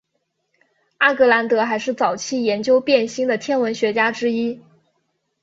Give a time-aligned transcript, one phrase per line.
[0.97, 4.59] 阿格兰德还是早期研究变星的天文学家之一。